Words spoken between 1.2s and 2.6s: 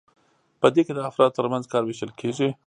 ترمنځ کار ویشل کیږي.